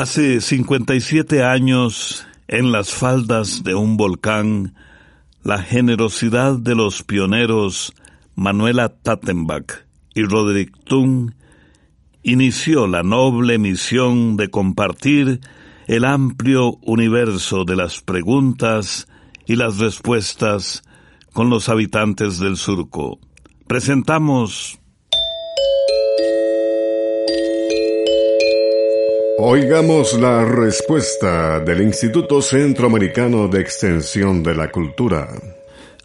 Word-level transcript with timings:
Hace 0.00 0.40
57 0.40 1.42
años, 1.42 2.24
en 2.46 2.70
las 2.70 2.92
faldas 2.92 3.64
de 3.64 3.74
un 3.74 3.96
volcán, 3.96 4.76
la 5.42 5.60
generosidad 5.60 6.56
de 6.56 6.76
los 6.76 7.02
pioneros 7.02 7.94
Manuela 8.36 8.90
Tattenbach 8.90 9.86
y 10.14 10.22
Roderick 10.22 10.72
Thun 10.84 11.34
inició 12.22 12.86
la 12.86 13.02
noble 13.02 13.58
misión 13.58 14.36
de 14.36 14.50
compartir 14.50 15.40
el 15.88 16.04
amplio 16.04 16.78
universo 16.82 17.64
de 17.64 17.74
las 17.74 18.00
preguntas 18.00 19.08
y 19.46 19.56
las 19.56 19.78
respuestas 19.78 20.84
con 21.32 21.50
los 21.50 21.68
habitantes 21.68 22.38
del 22.38 22.56
surco. 22.56 23.18
Presentamos 23.66 24.78
Oigamos 29.40 30.18
la 30.18 30.44
respuesta 30.44 31.60
del 31.60 31.82
Instituto 31.82 32.42
Centroamericano 32.42 33.46
de 33.46 33.60
Extensión 33.60 34.42
de 34.42 34.52
la 34.52 34.68
Cultura. 34.68 35.28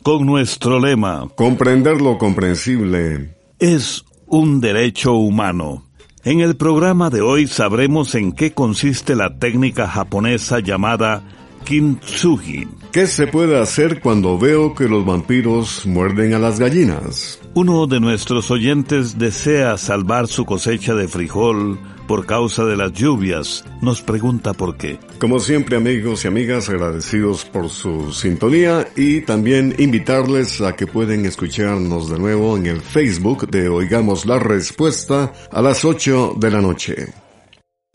Con 0.03 0.27
nuestro 0.27 0.79
lema, 0.79 1.27
Comprender 1.33 1.99
lo 1.99 2.19
comprensible 2.19 3.35
es 3.57 4.05
un 4.27 4.61
derecho 4.61 5.13
humano. 5.13 5.87
En 6.23 6.41
el 6.41 6.55
programa 6.57 7.09
de 7.09 7.21
hoy 7.21 7.47
sabremos 7.47 8.13
en 8.13 8.33
qué 8.33 8.53
consiste 8.53 9.15
la 9.15 9.35
técnica 9.39 9.87
japonesa 9.87 10.59
llamada 10.59 11.23
kintsugi. 11.65 12.67
¿Qué 12.91 13.07
se 13.07 13.25
puede 13.25 13.59
hacer 13.59 13.99
cuando 13.99 14.37
veo 14.37 14.75
que 14.75 14.87
los 14.87 15.03
vampiros 15.03 15.87
muerden 15.87 16.35
a 16.35 16.39
las 16.39 16.59
gallinas? 16.59 17.39
Uno 17.55 17.87
de 17.87 17.99
nuestros 17.99 18.51
oyentes 18.51 19.17
desea 19.17 19.79
salvar 19.79 20.27
su 20.27 20.45
cosecha 20.45 20.93
de 20.93 21.07
frijol 21.07 21.79
por 22.07 22.25
causa 22.25 22.65
de 22.65 22.77
las 22.77 22.93
lluvias. 22.93 23.65
Nos 23.81 24.01
pregunta 24.01 24.53
por 24.53 24.77
qué. 24.77 24.99
Como 25.19 25.39
siempre 25.39 25.77
amigos 25.77 26.25
y 26.25 26.27
amigas, 26.27 26.69
agradecidos 26.69 27.45
por 27.45 27.69
su 27.69 28.11
sintonía 28.11 28.87
y 28.95 29.21
también 29.21 29.75
invitarles 29.77 30.61
a 30.61 30.75
que 30.75 30.87
pueden 30.87 31.25
escucharnos 31.25 32.09
de 32.09 32.19
nuevo 32.19 32.57
en 32.57 32.65
el 32.67 32.81
Facebook 32.81 33.49
de 33.49 33.69
Oigamos 33.69 34.25
la 34.25 34.39
Respuesta 34.39 35.33
a 35.51 35.61
las 35.61 35.85
8 35.85 36.35
de 36.37 36.51
la 36.51 36.61
noche. 36.61 37.13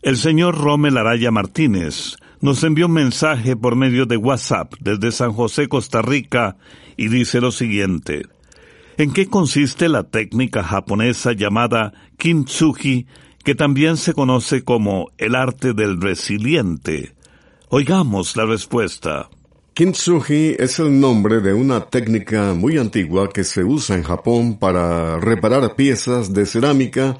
El 0.01 0.17
señor 0.17 0.57
Rommel 0.57 0.97
Araya 0.97 1.29
Martínez 1.29 2.15
nos 2.41 2.63
envió 2.63 2.85
un 2.85 2.93
mensaje 2.93 3.57
por 3.57 3.75
medio 3.75 4.05
de 4.05 4.17
WhatsApp 4.17 4.73
desde 4.79 5.11
San 5.11 5.33
José, 5.33 5.67
Costa 5.67 6.01
Rica, 6.01 6.55
y 6.95 7.09
dice 7.09 7.41
lo 7.41 7.51
siguiente. 7.51 8.23
¿En 8.97 9.11
qué 9.11 9.27
consiste 9.27 9.87
la 9.89 10.03
técnica 10.03 10.63
japonesa 10.63 11.33
llamada 11.33 11.93
kintsugi, 12.17 13.07
que 13.49 13.55
también 13.55 13.97
se 13.97 14.13
conoce 14.13 14.63
como 14.63 15.09
el 15.17 15.33
arte 15.33 15.73
del 15.73 15.99
resiliente? 15.99 17.15
Oigamos 17.69 18.35
la 18.35 18.45
respuesta. 18.45 19.27
Kintsugi 19.73 20.55
es 20.59 20.77
el 20.77 20.99
nombre 20.99 21.39
de 21.41 21.55
una 21.55 21.89
técnica 21.89 22.53
muy 22.53 22.77
antigua 22.77 23.27
que 23.27 23.43
se 23.43 23.63
usa 23.63 23.95
en 23.95 24.03
Japón 24.03 24.59
para 24.59 25.19
reparar 25.19 25.75
piezas 25.75 26.31
de 26.31 26.45
cerámica 26.45 27.17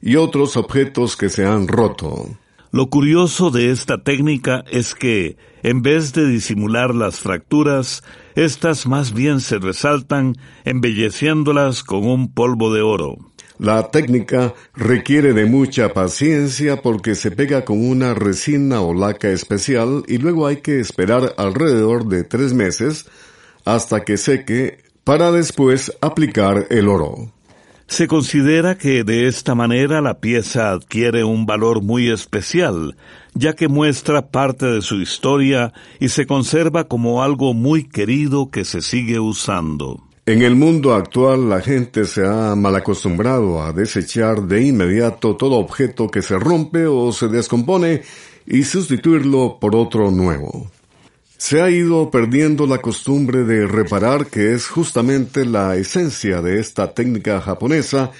y 0.00 0.16
otros 0.16 0.56
objetos 0.56 1.18
que 1.18 1.28
se 1.28 1.44
han 1.44 1.68
roto. 1.68 2.38
Lo 2.70 2.88
curioso 2.88 3.50
de 3.50 3.70
esta 3.70 4.02
técnica 4.02 4.64
es 4.70 4.94
que, 4.94 5.36
en 5.62 5.82
vez 5.82 6.14
de 6.14 6.26
disimular 6.30 6.94
las 6.94 7.18
fracturas, 7.18 8.02
éstas 8.36 8.86
más 8.86 9.12
bien 9.12 9.40
se 9.40 9.58
resaltan 9.58 10.34
embelleciéndolas 10.64 11.84
con 11.84 12.06
un 12.06 12.32
polvo 12.32 12.72
de 12.72 12.80
oro. 12.80 13.18
La 13.58 13.90
técnica 13.90 14.54
requiere 14.74 15.32
de 15.32 15.46
mucha 15.46 15.92
paciencia 15.92 16.80
porque 16.80 17.16
se 17.16 17.32
pega 17.32 17.64
con 17.64 17.84
una 17.84 18.14
resina 18.14 18.80
o 18.82 18.94
laca 18.94 19.30
especial 19.30 20.04
y 20.06 20.18
luego 20.18 20.46
hay 20.46 20.58
que 20.58 20.78
esperar 20.78 21.34
alrededor 21.36 22.06
de 22.06 22.22
tres 22.22 22.54
meses 22.54 23.06
hasta 23.64 24.04
que 24.04 24.16
seque 24.16 24.78
para 25.02 25.32
después 25.32 25.92
aplicar 26.00 26.68
el 26.70 26.88
oro. 26.88 27.32
Se 27.88 28.06
considera 28.06 28.78
que 28.78 29.02
de 29.02 29.26
esta 29.26 29.54
manera 29.56 30.00
la 30.02 30.20
pieza 30.20 30.70
adquiere 30.70 31.24
un 31.24 31.44
valor 31.44 31.82
muy 31.82 32.10
especial, 32.10 32.96
ya 33.34 33.54
que 33.54 33.66
muestra 33.66 34.30
parte 34.30 34.66
de 34.66 34.82
su 34.82 35.00
historia 35.00 35.72
y 35.98 36.10
se 36.10 36.26
conserva 36.26 36.86
como 36.86 37.24
algo 37.24 37.54
muy 37.54 37.88
querido 37.88 38.50
que 38.50 38.64
se 38.64 38.82
sigue 38.82 39.18
usando. 39.18 40.07
En 40.28 40.42
el 40.42 40.56
mundo 40.56 40.92
actual 40.92 41.48
la 41.48 41.62
gente 41.62 42.04
se 42.04 42.22
ha 42.26 42.54
malacostumbrado 42.54 43.62
a 43.62 43.72
desechar 43.72 44.42
de 44.42 44.62
inmediato 44.62 45.36
todo 45.36 45.56
objeto 45.56 46.10
que 46.10 46.20
se 46.20 46.38
rompe 46.38 46.86
o 46.86 47.10
se 47.12 47.28
descompone 47.28 48.02
y 48.46 48.64
sustituirlo 48.64 49.56
por 49.58 49.74
otro 49.74 50.10
nuevo. 50.10 50.70
Se 51.38 51.62
ha 51.62 51.70
ido 51.70 52.10
perdiendo 52.10 52.66
la 52.66 52.76
costumbre 52.76 53.44
de 53.44 53.66
reparar 53.66 54.26
que 54.26 54.52
es 54.52 54.68
justamente 54.68 55.46
la 55.46 55.76
esencia 55.76 56.42
de 56.42 56.60
esta 56.60 56.92
técnica 56.92 57.40
japonesa 57.40 58.10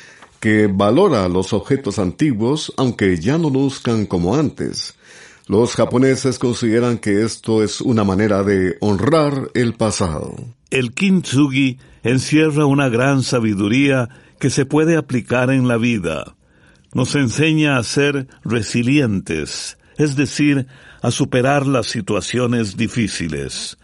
que 0.41 0.67
valora 0.67 1.29
los 1.29 1.53
objetos 1.53 1.99
antiguos 1.99 2.73
aunque 2.79 3.19
ya 3.19 3.37
no 3.37 3.51
luzcan 3.51 4.07
como 4.07 4.35
antes. 4.35 4.95
Los 5.47 5.75
japoneses 5.75 6.39
consideran 6.39 6.97
que 6.97 7.23
esto 7.23 7.63
es 7.63 7.83
una 7.83 8.03
manera 8.03 8.43
de 8.43 8.79
honrar 8.81 9.51
el 9.53 9.75
pasado. 9.75 10.35
El 10.71 10.93
kintsugi 10.93 11.79
encierra 12.03 12.67
una 12.67 12.89
gran 12.89 13.23
sabiduría 13.23 14.09
que 14.39 14.51
se 14.51 14.67
puede 14.67 14.97
aplicar 14.97 15.51
en 15.51 15.67
la 15.67 15.79
vida. 15.79 16.37
Nos 16.93 17.15
enseña 17.15 17.79
a 17.79 17.83
ser 17.83 18.29
resilientes, 18.45 19.79
es 19.97 20.17
decir, 20.17 20.67
a 21.01 21.11
superar 21.11 21.67
las 21.67 21.87
situaciones 21.87 22.77
difíciles. 22.77 23.78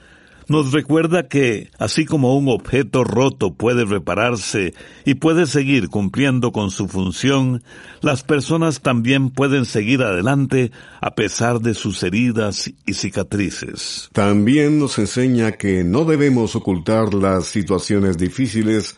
Nos 0.47 0.73
recuerda 0.73 1.29
que, 1.29 1.71
así 1.79 2.05
como 2.05 2.37
un 2.37 2.49
objeto 2.49 3.03
roto 3.03 3.55
puede 3.55 3.85
repararse 3.85 4.75
y 5.05 5.15
puede 5.15 5.47
seguir 5.47 5.89
cumpliendo 5.89 6.53
con 6.53 6.71
su 6.71 6.87
función, 6.87 7.63
las 8.03 8.23
personas 8.23 8.81
también 8.81 9.31
pueden 9.31 9.65
seguir 9.65 10.03
adelante 10.03 10.71
a 11.01 11.15
pesar 11.15 11.61
de 11.61 11.75
sus 11.75 12.03
heridas 12.03 12.71
y 12.85 12.95
cicatrices. 12.95 14.11
También 14.13 14.79
nos 14.79 14.99
enseña 14.99 15.53
que 15.53 15.83
no 15.83 16.05
debemos 16.05 16.55
ocultar 16.57 17.15
las 17.15 17.47
situaciones 17.47 18.19
difíciles 18.19 18.97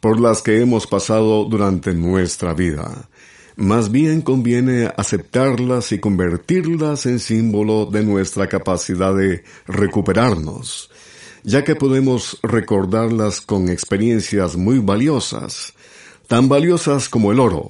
por 0.00 0.20
las 0.20 0.42
que 0.42 0.60
hemos 0.60 0.86
pasado 0.86 1.44
durante 1.44 1.92
nuestra 1.92 2.54
vida. 2.54 3.08
Más 3.58 3.90
bien 3.90 4.22
conviene 4.22 4.88
aceptarlas 4.96 5.90
y 5.90 5.98
convertirlas 5.98 7.06
en 7.06 7.18
símbolo 7.18 7.86
de 7.86 8.04
nuestra 8.04 8.46
capacidad 8.46 9.12
de 9.12 9.42
recuperarnos, 9.66 10.90
ya 11.42 11.64
que 11.64 11.74
podemos 11.74 12.38
recordarlas 12.44 13.40
con 13.40 13.68
experiencias 13.68 14.54
muy 14.54 14.78
valiosas, 14.78 15.74
tan 16.28 16.48
valiosas 16.48 17.08
como 17.08 17.32
el 17.32 17.40
oro, 17.40 17.68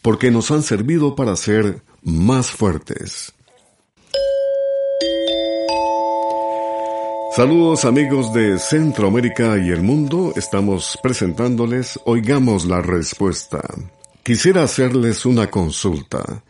porque 0.00 0.30
nos 0.30 0.52
han 0.52 0.62
servido 0.62 1.16
para 1.16 1.34
ser 1.34 1.82
más 2.04 2.52
fuertes. 2.52 3.32
Saludos 7.34 7.84
amigos 7.84 8.32
de 8.32 8.60
Centroamérica 8.60 9.58
y 9.58 9.70
el 9.70 9.82
mundo, 9.82 10.32
estamos 10.36 10.96
presentándoles 11.02 11.98
Oigamos 12.04 12.64
la 12.64 12.80
Respuesta. 12.80 13.60
Quisiera 14.24 14.62
hacerles 14.62 15.26
una 15.26 15.50
consulta. 15.50 16.42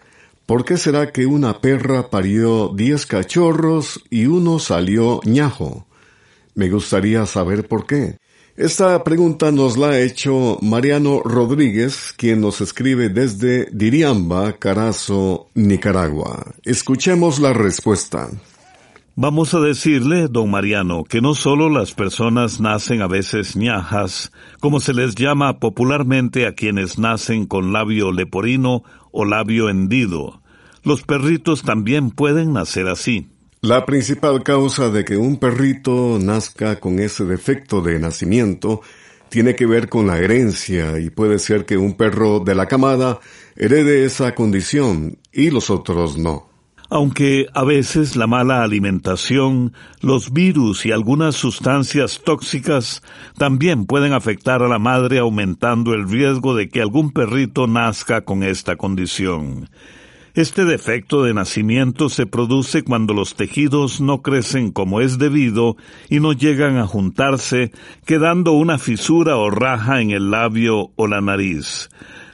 ¿Por 0.46 0.64
qué 0.64 0.76
será 0.76 1.10
que 1.10 1.26
una 1.26 1.60
perra 1.60 2.08
parió 2.08 2.68
diez 2.68 3.04
cachorros 3.04 4.00
y 4.10 4.26
uno 4.26 4.60
salió 4.60 5.20
ñajo? 5.24 5.84
Me 6.54 6.70
gustaría 6.70 7.26
saber 7.26 7.66
por 7.66 7.84
qué. 7.84 8.18
Esta 8.56 9.02
pregunta 9.02 9.50
nos 9.50 9.76
la 9.76 9.88
ha 9.88 10.00
hecho 10.00 10.56
Mariano 10.62 11.20
Rodríguez, 11.24 12.14
quien 12.16 12.40
nos 12.40 12.60
escribe 12.60 13.08
desde 13.08 13.66
Diriamba, 13.72 14.52
Carazo, 14.52 15.48
Nicaragua. 15.54 16.54
Escuchemos 16.62 17.40
la 17.40 17.52
respuesta. 17.54 18.30
Vamos 19.16 19.54
a 19.54 19.60
decirle, 19.60 20.26
don 20.26 20.50
Mariano, 20.50 21.04
que 21.04 21.20
no 21.20 21.36
solo 21.36 21.70
las 21.70 21.94
personas 21.94 22.60
nacen 22.60 23.00
a 23.00 23.06
veces 23.06 23.54
ñajas, 23.54 24.32
como 24.58 24.80
se 24.80 24.92
les 24.92 25.14
llama 25.14 25.60
popularmente 25.60 26.48
a 26.48 26.54
quienes 26.54 26.98
nacen 26.98 27.46
con 27.46 27.72
labio 27.72 28.10
leporino 28.10 28.82
o 29.12 29.24
labio 29.24 29.68
hendido. 29.68 30.42
Los 30.82 31.02
perritos 31.02 31.62
también 31.62 32.10
pueden 32.10 32.54
nacer 32.54 32.88
así. 32.88 33.28
La 33.60 33.86
principal 33.86 34.42
causa 34.42 34.90
de 34.90 35.04
que 35.04 35.16
un 35.16 35.36
perrito 35.36 36.18
nazca 36.20 36.80
con 36.80 36.98
ese 36.98 37.24
defecto 37.24 37.82
de 37.82 38.00
nacimiento 38.00 38.80
tiene 39.28 39.54
que 39.54 39.66
ver 39.66 39.88
con 39.88 40.08
la 40.08 40.18
herencia 40.18 40.98
y 40.98 41.10
puede 41.10 41.38
ser 41.38 41.66
que 41.66 41.76
un 41.76 41.94
perro 41.96 42.40
de 42.40 42.56
la 42.56 42.66
camada 42.66 43.20
herede 43.54 44.04
esa 44.04 44.34
condición 44.34 45.18
y 45.32 45.50
los 45.50 45.70
otros 45.70 46.18
no. 46.18 46.53
Aunque 46.90 47.46
a 47.54 47.64
veces 47.64 48.14
la 48.14 48.26
mala 48.26 48.62
alimentación, 48.62 49.72
los 50.00 50.32
virus 50.32 50.84
y 50.84 50.92
algunas 50.92 51.34
sustancias 51.34 52.20
tóxicas 52.24 53.02
también 53.38 53.86
pueden 53.86 54.12
afectar 54.12 54.62
a 54.62 54.68
la 54.68 54.78
madre 54.78 55.18
aumentando 55.18 55.94
el 55.94 56.08
riesgo 56.08 56.54
de 56.54 56.68
que 56.68 56.82
algún 56.82 57.10
perrito 57.10 57.66
nazca 57.66 58.20
con 58.22 58.42
esta 58.42 58.76
condición. 58.76 59.68
Este 60.34 60.64
defecto 60.64 61.22
de 61.22 61.32
nacimiento 61.32 62.08
se 62.08 62.26
produce 62.26 62.82
cuando 62.82 63.14
los 63.14 63.36
tejidos 63.36 64.00
no 64.00 64.20
crecen 64.20 64.72
como 64.72 65.00
es 65.00 65.16
debido 65.16 65.76
y 66.10 66.18
no 66.18 66.32
llegan 66.32 66.76
a 66.76 66.88
juntarse, 66.88 67.70
quedando 68.04 68.50
una 68.50 68.78
fisura 68.78 69.36
o 69.36 69.48
raja 69.48 70.00
en 70.00 70.10
el 70.10 70.32
labio 70.32 70.90
o 70.96 71.06
la 71.06 71.20
nariz. 71.20 71.88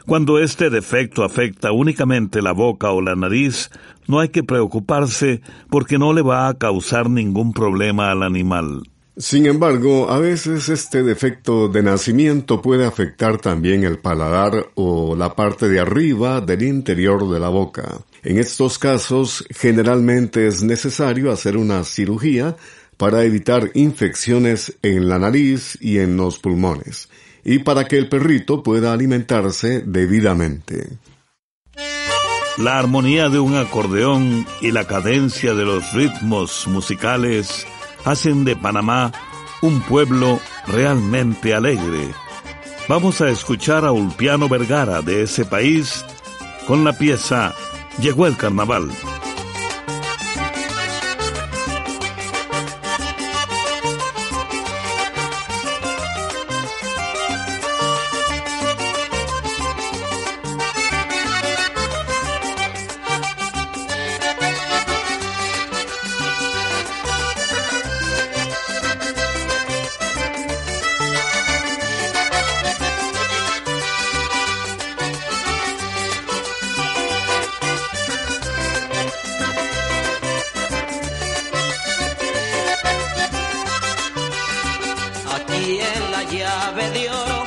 Cuando 0.06 0.38
este 0.38 0.70
defecto 0.70 1.24
afecta 1.24 1.72
únicamente 1.72 2.42
la 2.42 2.52
boca 2.52 2.90
o 2.90 3.00
la 3.00 3.14
nariz, 3.14 3.70
no 4.06 4.20
hay 4.20 4.30
que 4.30 4.42
preocuparse 4.42 5.40
porque 5.68 5.98
no 5.98 6.12
le 6.12 6.22
va 6.22 6.48
a 6.48 6.54
causar 6.54 7.10
ningún 7.10 7.52
problema 7.52 8.10
al 8.10 8.22
animal. 8.22 8.82
Sin 9.16 9.44
embargo, 9.44 10.08
a 10.08 10.18
veces 10.18 10.70
este 10.70 11.02
defecto 11.02 11.68
de 11.68 11.82
nacimiento 11.82 12.62
puede 12.62 12.86
afectar 12.86 13.38
también 13.38 13.84
el 13.84 13.98
paladar 13.98 14.70
o 14.76 15.14
la 15.14 15.34
parte 15.34 15.68
de 15.68 15.78
arriba 15.78 16.40
del 16.40 16.62
interior 16.62 17.28
de 17.28 17.38
la 17.38 17.50
boca. 17.50 18.00
En 18.22 18.38
estos 18.38 18.78
casos, 18.78 19.44
generalmente 19.50 20.46
es 20.46 20.62
necesario 20.62 21.30
hacer 21.30 21.58
una 21.58 21.84
cirugía 21.84 22.56
para 22.96 23.24
evitar 23.24 23.70
infecciones 23.74 24.78
en 24.82 25.08
la 25.08 25.18
nariz 25.18 25.76
y 25.80 25.98
en 25.98 26.16
los 26.16 26.38
pulmones, 26.38 27.08
y 27.44 27.60
para 27.60 27.84
que 27.84 27.98
el 27.98 28.08
perrito 28.08 28.62
pueda 28.62 28.92
alimentarse 28.92 29.82
debidamente. 29.84 30.98
La 32.58 32.78
armonía 32.78 33.28
de 33.28 33.38
un 33.38 33.56
acordeón 33.56 34.46
y 34.60 34.70
la 34.70 34.86
cadencia 34.86 35.54
de 35.54 35.64
los 35.64 35.92
ritmos 35.92 36.66
musicales 36.66 37.66
hacen 38.04 38.44
de 38.44 38.56
Panamá 38.56 39.12
un 39.62 39.80
pueblo 39.80 40.40
realmente 40.66 41.54
alegre. 41.54 42.08
Vamos 42.88 43.20
a 43.20 43.30
escuchar 43.30 43.84
a 43.84 43.92
Ulpiano 43.92 44.48
Vergara 44.48 45.00
de 45.00 45.22
ese 45.22 45.44
país 45.44 46.04
con 46.66 46.84
la 46.84 46.92
pieza 46.92 47.54
Llegó 47.98 48.26
el 48.26 48.36
carnaval. 48.36 48.90
llave 86.30 86.90
de 86.90 87.10
oro, 87.10 87.44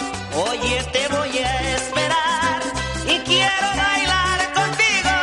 oye 0.49 0.83
te 0.91 1.07
voy 1.07 1.37
a 1.37 1.75
esperar 1.75 2.61
y 3.07 3.17
quiero 3.19 3.67
bailar 3.77 4.53
contigo 4.53 5.13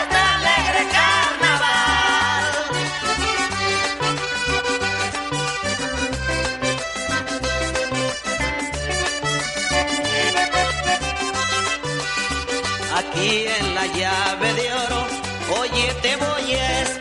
este 0.00 0.16
alegre 0.34 0.82
carnaval. 0.96 2.44
Aquí 12.98 13.46
en 13.58 13.74
la 13.74 13.86
llave 13.86 14.52
de 14.54 14.74
oro, 14.74 15.06
oye 15.60 15.94
te 16.02 16.16
voy 16.16 16.52
a 16.54 16.82
esperar. 16.82 16.95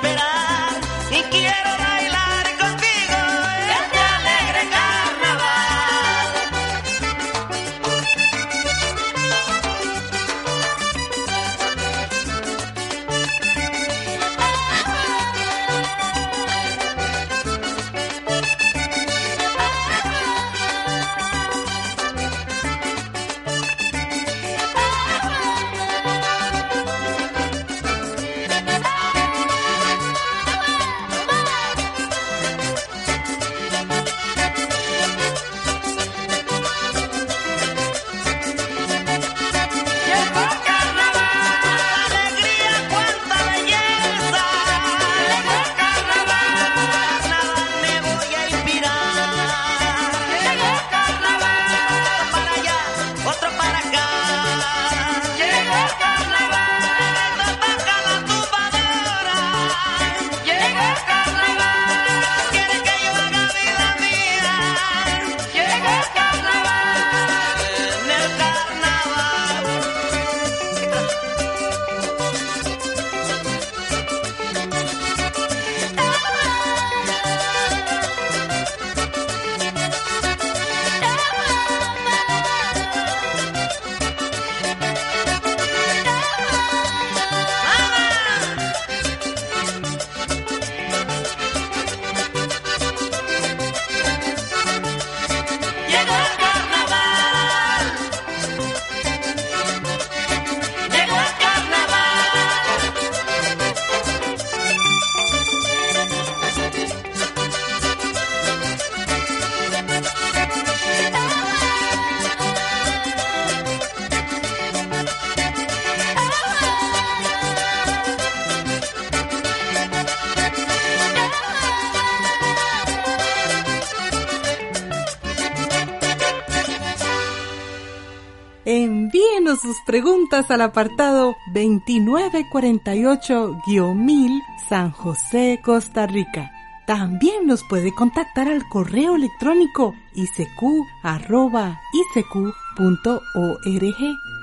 Preguntas 129.86 130.50
al 130.52 130.62
apartado 130.62 131.36
2948-1000 131.54 134.42
San 134.70 134.92
José, 134.92 135.60
Costa 135.64 136.08
Rica. 136.08 136.52
También 136.86 137.48
nos 137.48 137.64
puede 137.64 137.94
contactar 137.94 138.48
al 138.48 138.68
correo 138.70 139.16
electrónico 139.16 139.96
isq.org 140.14 140.46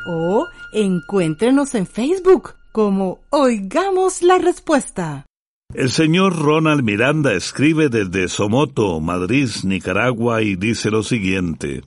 o 0.08 0.48
encuéntrenos 0.72 1.74
en 1.74 1.86
Facebook 1.86 2.54
como 2.72 3.20
Oigamos 3.30 4.22
la 4.22 4.38
Respuesta. 4.38 5.26
El 5.74 5.90
señor 5.90 6.38
Ronald 6.38 6.82
Miranda 6.82 7.32
escribe 7.32 7.88
desde 7.88 8.28
Somoto, 8.28 9.00
Madrid, 9.00 9.48
Nicaragua, 9.64 10.42
y 10.42 10.56
dice 10.56 10.90
lo 10.90 11.02
siguiente. 11.02 11.82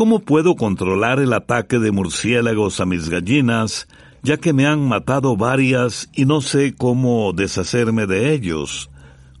¿Cómo 0.00 0.20
puedo 0.20 0.56
controlar 0.56 1.20
el 1.20 1.34
ataque 1.34 1.78
de 1.78 1.90
murciélagos 1.90 2.80
a 2.80 2.86
mis 2.86 3.10
gallinas, 3.10 3.86
ya 4.22 4.38
que 4.38 4.54
me 4.54 4.66
han 4.66 4.88
matado 4.88 5.36
varias 5.36 6.08
y 6.14 6.24
no 6.24 6.40
sé 6.40 6.74
cómo 6.74 7.34
deshacerme 7.34 8.06
de 8.06 8.32
ellos? 8.32 8.88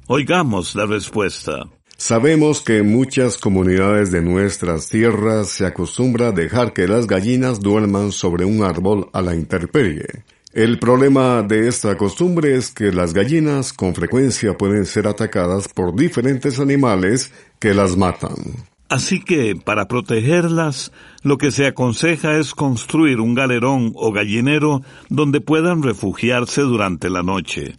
Oigamos 0.06 0.74
la 0.74 0.84
respuesta. 0.84 1.62
Sabemos 1.96 2.60
que 2.60 2.76
en 2.76 2.92
muchas 2.92 3.38
comunidades 3.38 4.12
de 4.12 4.20
nuestras 4.20 4.90
tierras 4.90 5.48
se 5.48 5.64
acostumbra 5.64 6.30
dejar 6.30 6.74
que 6.74 6.86
las 6.86 7.06
gallinas 7.06 7.60
duerman 7.60 8.12
sobre 8.12 8.44
un 8.44 8.62
árbol 8.62 9.08
a 9.14 9.22
la 9.22 9.34
intemperie. 9.34 10.24
El 10.52 10.78
problema 10.78 11.42
de 11.42 11.68
esta 11.68 11.96
costumbre 11.96 12.54
es 12.54 12.70
que 12.70 12.92
las 12.92 13.14
gallinas 13.14 13.72
con 13.72 13.94
frecuencia 13.94 14.52
pueden 14.58 14.84
ser 14.84 15.08
atacadas 15.08 15.68
por 15.68 15.96
diferentes 15.96 16.60
animales 16.60 17.32
que 17.58 17.72
las 17.72 17.96
matan. 17.96 18.34
Así 18.90 19.20
que, 19.20 19.54
para 19.54 19.86
protegerlas, 19.86 20.90
lo 21.22 21.38
que 21.38 21.52
se 21.52 21.64
aconseja 21.68 22.38
es 22.38 22.56
construir 22.56 23.20
un 23.20 23.36
galerón 23.36 23.92
o 23.94 24.10
gallinero 24.10 24.82
donde 25.08 25.40
puedan 25.40 25.84
refugiarse 25.84 26.62
durante 26.62 27.08
la 27.08 27.22
noche. 27.22 27.76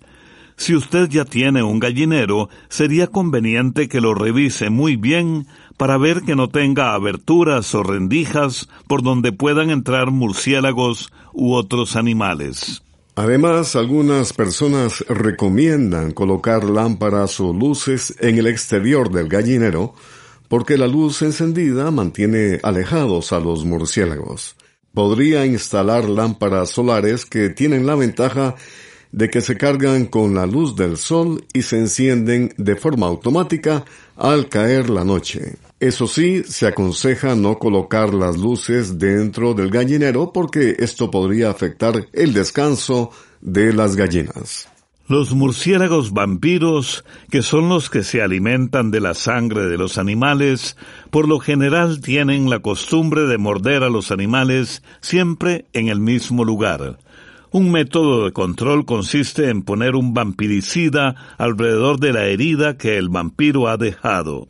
Si 0.56 0.74
usted 0.74 1.10
ya 1.10 1.25
tiene 1.25 1.63
un 1.63 1.82
gallinero, 1.82 2.48
sería 2.70 3.08
conveniente 3.08 3.89
que 3.89 4.00
lo 4.00 4.13
revise 4.13 4.70
muy 4.70 4.96
bien 4.96 5.48
para 5.75 5.98
ver 5.98 6.22
que 6.22 6.38
no 6.38 6.48
tenga 6.48 6.94
aberturas 6.94 7.75
o 7.75 7.84
rendijas 7.84 8.70
por 8.88 9.03
donde 9.03 9.34
puedan 9.34 9.70
entrar 9.70 10.12
murciélagos 10.12 11.12
u 11.34 11.56
otros 11.56 11.98
animales. 11.98 12.84
Además, 13.15 13.75
algunas 13.75 14.32
personas 14.32 15.03
recomiendan 15.10 16.13
colocar 16.13 16.63
lámparas 16.63 17.41
o 17.41 17.51
luces 17.51 18.15
en 18.22 18.38
el 18.38 18.48
exterior 18.48 19.12
del 19.12 19.27
gallinero 19.27 19.94
porque 20.51 20.77
la 20.77 20.86
luz 20.86 21.22
encendida 21.22 21.91
mantiene 21.91 22.60
alejados 22.62 23.31
a 23.31 23.39
los 23.39 23.63
murciélagos. 23.63 24.58
Podría 24.93 25.46
instalar 25.46 26.10
lámparas 26.10 26.72
solares 26.72 27.25
que 27.25 27.48
tienen 27.48 27.86
la 27.86 27.96
ventaja 27.96 28.55
de 29.13 29.29
que 29.29 29.39
se 29.39 29.55
cargan 29.55 30.08
con 30.08 30.36
la 30.36 30.46
luz 30.46 30.75
del 30.75 30.98
sol 30.98 31.46
y 31.53 31.62
se 31.62 31.77
encienden 31.77 32.53
de 32.58 32.75
forma 32.75 33.08
automática 33.08 33.86
al 34.17 34.50
caer 34.50 34.89
la 34.89 35.05
noche. 35.05 35.55
Eso 35.79 36.05
sí, 36.05 36.43
se 36.43 36.67
aconseja 36.67 37.34
no 37.34 37.58
colocar 37.58 38.13
las 38.13 38.38
luces 38.38 39.00
dentro 39.00 39.53
del 39.53 39.70
gallinero 39.70 40.34
porque 40.34 40.75
esto 40.79 41.10
podría 41.10 41.50
afectar 41.50 42.10
el 42.12 42.34
descanso 42.34 43.12
de 43.39 43.72
las 43.72 43.96
gallinas. 43.96 44.67
Los 45.08 45.34
murciélagos 45.34 46.13
vampiros, 46.13 47.03
que 47.29 47.41
son 47.41 47.70
los 47.70 47.89
que 47.89 48.03
se 48.03 48.22
alimentan 48.22 48.91
de 48.91 49.01
la 49.01 49.13
sangre 49.13 49.65
de 49.65 49.77
los 49.77 49.98
animales, 49.98 50.77
por 51.10 51.27
lo 51.27 51.39
general 51.39 52.00
tienen 52.01 52.50
la 52.50 52.60
costumbre 52.60 53.24
de 53.24 53.38
morder 53.38 53.84
a 53.84 53.89
los 53.89 54.12
animales 54.12 54.84
siempre 55.01 55.65
en 55.74 55.89
el 55.89 56.00
mismo 56.00 56.46
lugar. 56.46 57.00
Un 57.51 57.72
método 57.72 58.24
de 58.24 58.31
control 58.31 58.86
consiste 58.86 59.50
en 59.50 59.63
poner 59.63 59.96
un 59.96 60.13
vampiricida 60.13 61.36
alrededor 61.38 62.00
de 62.00 62.13
la 62.13 62.25
herida 62.25 62.77
que 62.77 62.98
el 62.98 63.10
vampiro 63.10 63.67
ha 63.67 63.75
dejado. 63.75 64.48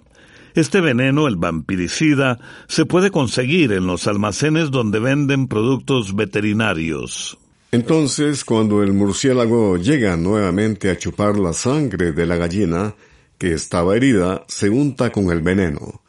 Este 0.54 0.82
veneno, 0.82 1.28
el 1.28 1.38
vampiricida, 1.38 2.38
se 2.68 2.86
puede 2.86 3.10
conseguir 3.10 3.72
en 3.72 3.88
los 3.88 4.06
almacenes 4.06 4.70
donde 4.70 5.00
venden 5.00 5.48
productos 5.48 6.14
veterinarios. 6.14 7.40
Entonces, 7.72 8.44
cuando 8.44 8.84
el 8.84 8.94
murciélago 8.94 9.78
llega 9.78 10.18
nuevamente 10.18 10.90
a 10.90 10.98
chupar 10.98 11.38
la 11.38 11.54
sangre 11.54 12.12
de 12.12 12.26
la 12.26 12.36
gallina, 12.36 12.96
que 13.38 13.54
estaba 13.54 13.96
herida, 13.96 14.46
se 14.48 14.70
unta 14.70 15.12
con 15.12 15.32
el 15.32 15.42
veneno 15.42 16.02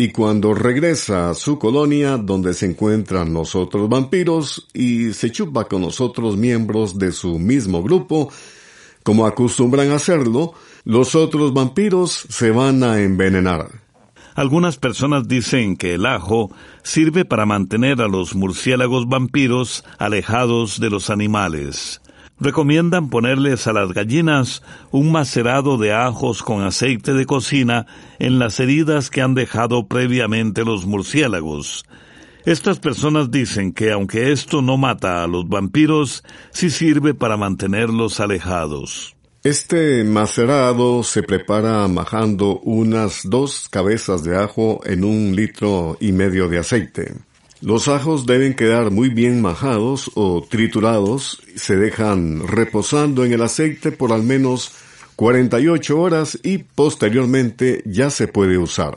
y 0.00 0.12
cuando 0.12 0.54
regresa 0.54 1.28
a 1.28 1.34
su 1.34 1.58
colonia 1.58 2.16
donde 2.16 2.54
se 2.54 2.64
encuentran 2.64 3.34
los 3.34 3.54
otros 3.54 3.86
vampiros 3.86 4.66
y 4.72 5.12
se 5.12 5.30
chupa 5.30 5.66
con 5.66 5.82
los 5.82 6.00
otros 6.00 6.38
miembros 6.38 6.98
de 6.98 7.12
su 7.12 7.38
mismo 7.38 7.82
grupo, 7.82 8.32
como 9.02 9.26
acostumbran 9.26 9.90
hacerlo, 9.90 10.54
los 10.84 11.14
otros 11.14 11.52
vampiros 11.52 12.12
se 12.30 12.50
van 12.50 12.82
a 12.82 13.02
envenenar. 13.02 13.79
Algunas 14.40 14.78
personas 14.78 15.28
dicen 15.28 15.76
que 15.76 15.92
el 15.92 16.06
ajo 16.06 16.50
sirve 16.82 17.26
para 17.26 17.44
mantener 17.44 18.00
a 18.00 18.08
los 18.08 18.34
murciélagos 18.34 19.06
vampiros 19.06 19.84
alejados 19.98 20.80
de 20.80 20.88
los 20.88 21.10
animales 21.10 22.00
recomiendan 22.40 23.10
ponerles 23.10 23.66
a 23.66 23.74
las 23.74 23.92
gallinas 23.92 24.62
un 24.92 25.12
macerado 25.12 25.76
de 25.76 25.92
ajos 25.92 26.42
con 26.42 26.62
aceite 26.62 27.12
de 27.12 27.26
cocina 27.26 27.84
en 28.18 28.38
las 28.38 28.58
heridas 28.60 29.10
que 29.10 29.20
han 29.20 29.34
dejado 29.34 29.86
previamente 29.88 30.64
los 30.64 30.86
murciélagos. 30.86 31.84
Estas 32.46 32.78
personas 32.78 33.30
dicen 33.30 33.74
que 33.74 33.92
aunque 33.92 34.32
esto 34.32 34.62
no 34.62 34.78
mata 34.78 35.22
a 35.22 35.26
los 35.26 35.50
vampiros, 35.50 36.24
sí 36.48 36.70
sirve 36.70 37.12
para 37.12 37.36
mantenerlos 37.36 38.20
alejados. 38.20 39.19
Este 39.42 40.04
macerado 40.04 41.02
se 41.02 41.22
prepara 41.22 41.88
majando 41.88 42.60
unas 42.60 43.22
dos 43.24 43.70
cabezas 43.70 44.22
de 44.22 44.36
ajo 44.36 44.82
en 44.84 45.02
un 45.02 45.34
litro 45.34 45.96
y 45.98 46.12
medio 46.12 46.46
de 46.50 46.58
aceite. 46.58 47.14
Los 47.62 47.88
ajos 47.88 48.26
deben 48.26 48.54
quedar 48.54 48.90
muy 48.90 49.08
bien 49.08 49.40
majados 49.40 50.10
o 50.14 50.42
triturados, 50.46 51.40
se 51.56 51.76
dejan 51.76 52.46
reposando 52.48 53.24
en 53.24 53.32
el 53.32 53.40
aceite 53.40 53.92
por 53.92 54.12
al 54.12 54.24
menos 54.24 54.72
48 55.16 55.98
horas 55.98 56.38
y 56.42 56.58
posteriormente 56.58 57.82
ya 57.86 58.10
se 58.10 58.28
puede 58.28 58.58
usar. 58.58 58.94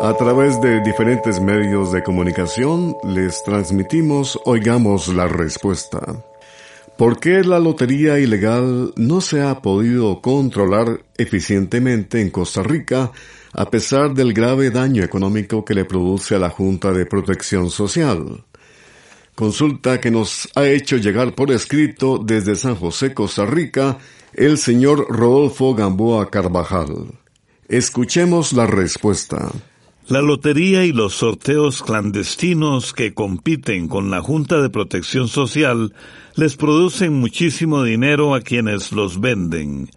A 0.00 0.16
través 0.16 0.60
de 0.60 0.80
diferentes 0.84 1.40
medios 1.40 1.90
de 1.90 2.04
comunicación 2.04 2.94
les 3.02 3.42
transmitimos 3.42 4.38
Oigamos 4.44 5.08
la 5.08 5.26
Respuesta. 5.26 6.24
¿Por 6.98 7.20
qué 7.20 7.44
la 7.44 7.60
lotería 7.60 8.18
ilegal 8.18 8.92
no 8.96 9.20
se 9.20 9.40
ha 9.40 9.62
podido 9.62 10.20
controlar 10.20 11.04
eficientemente 11.16 12.20
en 12.20 12.30
Costa 12.30 12.64
Rica 12.64 13.12
a 13.52 13.70
pesar 13.70 14.14
del 14.14 14.32
grave 14.32 14.72
daño 14.72 15.04
económico 15.04 15.64
que 15.64 15.74
le 15.74 15.84
produce 15.84 16.34
a 16.34 16.40
la 16.40 16.50
Junta 16.50 16.90
de 16.90 17.06
Protección 17.06 17.70
Social? 17.70 18.44
Consulta 19.36 20.00
que 20.00 20.10
nos 20.10 20.48
ha 20.56 20.66
hecho 20.66 20.96
llegar 20.96 21.36
por 21.36 21.52
escrito 21.52 22.18
desde 22.18 22.56
San 22.56 22.74
José, 22.74 23.14
Costa 23.14 23.46
Rica, 23.46 23.98
el 24.34 24.58
señor 24.58 25.06
Rodolfo 25.08 25.76
Gamboa 25.76 26.28
Carvajal. 26.30 27.12
Escuchemos 27.68 28.52
la 28.52 28.66
respuesta. 28.66 29.52
La 30.08 30.22
lotería 30.22 30.86
y 30.86 30.92
los 30.92 31.16
sorteos 31.16 31.82
clandestinos 31.82 32.94
que 32.94 33.12
compiten 33.12 33.88
con 33.88 34.10
la 34.10 34.22
Junta 34.22 34.62
de 34.62 34.70
Protección 34.70 35.28
Social 35.28 35.92
les 36.34 36.56
producen 36.56 37.12
muchísimo 37.12 37.82
dinero 37.82 38.34
a 38.34 38.40
quienes 38.40 38.90
los 38.92 39.20
venden. 39.20 39.90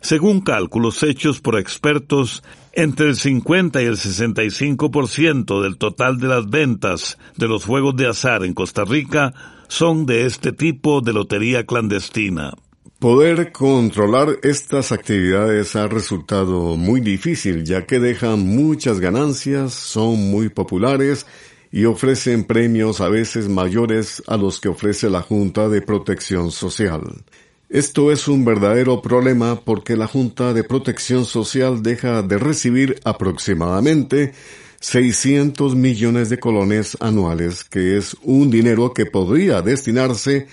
Según 0.00 0.40
cálculos 0.40 1.02
hechos 1.02 1.42
por 1.42 1.58
expertos, 1.58 2.42
entre 2.72 3.08
el 3.08 3.16
50 3.16 3.82
y 3.82 3.84
el 3.84 3.96
65% 3.96 5.62
del 5.62 5.76
total 5.76 6.18
de 6.18 6.28
las 6.28 6.48
ventas 6.48 7.18
de 7.36 7.48
los 7.48 7.66
juegos 7.66 7.94
de 7.94 8.08
azar 8.08 8.44
en 8.44 8.54
Costa 8.54 8.86
Rica 8.86 9.34
son 9.68 10.06
de 10.06 10.24
este 10.24 10.52
tipo 10.52 11.02
de 11.02 11.12
lotería 11.12 11.66
clandestina. 11.66 12.54
Poder 12.98 13.52
controlar 13.52 14.40
estas 14.42 14.90
actividades 14.90 15.76
ha 15.76 15.86
resultado 15.86 16.76
muy 16.76 17.00
difícil 17.00 17.62
ya 17.62 17.86
que 17.86 18.00
dejan 18.00 18.40
muchas 18.40 18.98
ganancias, 18.98 19.72
son 19.72 20.16
muy 20.32 20.48
populares 20.48 21.24
y 21.70 21.84
ofrecen 21.84 22.42
premios 22.42 23.00
a 23.00 23.08
veces 23.08 23.48
mayores 23.48 24.20
a 24.26 24.36
los 24.36 24.60
que 24.60 24.68
ofrece 24.68 25.08
la 25.10 25.22
Junta 25.22 25.68
de 25.68 25.80
Protección 25.80 26.50
Social. 26.50 27.02
Esto 27.68 28.10
es 28.10 28.26
un 28.26 28.44
verdadero 28.44 29.00
problema 29.00 29.60
porque 29.60 29.96
la 29.96 30.08
Junta 30.08 30.52
de 30.52 30.64
Protección 30.64 31.24
Social 31.24 31.84
deja 31.84 32.22
de 32.22 32.36
recibir 32.36 32.98
aproximadamente 33.04 34.32
600 34.80 35.76
millones 35.76 36.30
de 36.30 36.40
colones 36.40 36.96
anuales, 36.98 37.62
que 37.62 37.96
es 37.96 38.16
un 38.24 38.50
dinero 38.50 38.92
que 38.92 39.06
podría 39.06 39.62
destinarse 39.62 40.48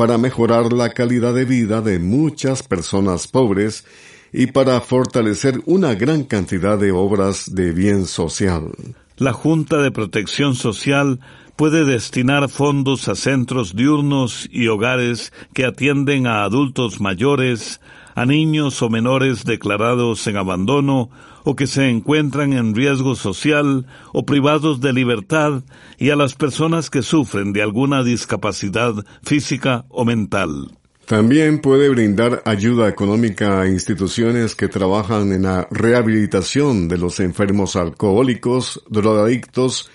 para 0.00 0.16
mejorar 0.16 0.72
la 0.72 0.88
calidad 0.88 1.34
de 1.34 1.44
vida 1.44 1.82
de 1.82 1.98
muchas 1.98 2.62
personas 2.62 3.28
pobres 3.28 3.84
y 4.32 4.46
para 4.46 4.80
fortalecer 4.80 5.60
una 5.66 5.94
gran 5.94 6.24
cantidad 6.24 6.78
de 6.78 6.90
obras 6.90 7.54
de 7.54 7.72
bien 7.72 8.06
social. 8.06 8.72
La 9.18 9.34
Junta 9.34 9.76
de 9.82 9.90
Protección 9.90 10.54
Social 10.54 11.20
puede 11.54 11.84
destinar 11.84 12.48
fondos 12.48 13.08
a 13.08 13.14
centros 13.14 13.76
diurnos 13.76 14.48
y 14.50 14.68
hogares 14.68 15.34
que 15.52 15.66
atienden 15.66 16.26
a 16.26 16.44
adultos 16.44 16.98
mayores, 16.98 17.82
a 18.14 18.24
niños 18.24 18.80
o 18.80 18.88
menores 18.88 19.44
declarados 19.44 20.26
en 20.26 20.38
abandono 20.38 21.10
o 21.44 21.56
que 21.56 21.66
se 21.66 21.88
encuentran 21.88 22.52
en 22.52 22.74
riesgo 22.74 23.14
social 23.14 23.86
o 24.12 24.26
privados 24.26 24.80
de 24.80 24.92
libertad 24.92 25.62
y 25.98 26.10
a 26.10 26.16
las 26.16 26.34
personas 26.34 26.90
que 26.90 27.02
sufren 27.02 27.52
de 27.52 27.62
alguna 27.62 28.02
discapacidad 28.02 28.94
física 29.22 29.84
o 29.88 30.04
mental. 30.04 30.72
También 31.06 31.60
puede 31.60 31.88
brindar 31.88 32.40
ayuda 32.44 32.88
económica 32.88 33.60
a 33.60 33.68
instituciones 33.68 34.54
que 34.54 34.68
trabajan 34.68 35.32
en 35.32 35.42
la 35.42 35.66
rehabilitación 35.70 36.86
de 36.86 36.98
los 36.98 37.18
enfermos 37.18 37.74
alcohólicos, 37.74 38.80
drogadictos 38.88 39.90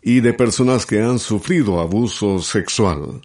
y 0.00 0.20
de 0.20 0.32
personas 0.32 0.86
que 0.86 1.02
han 1.02 1.18
sufrido 1.18 1.80
abuso 1.80 2.40
sexual. 2.40 3.20